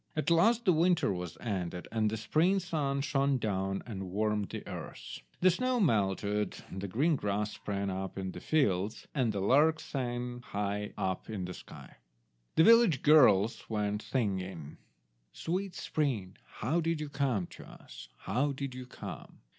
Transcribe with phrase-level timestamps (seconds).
[0.15, 4.65] At last the winter was ended, and the spring sun shone down and warmed the
[4.67, 5.19] earth.
[5.41, 10.41] The snow melted, the green grass sprang up in the fields, and the lark sang
[10.43, 11.97] high up in the sky.
[12.55, 14.79] The village girls went singing—
[15.33, 18.09] "Sweet spring, how did you come to us?
[18.21, 19.41] How did you come?